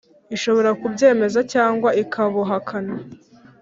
ishobora 0.35 0.69
kubwemeza 0.81 1.39
cyangwa 1.53 1.89
ikabuhakana. 2.03 2.95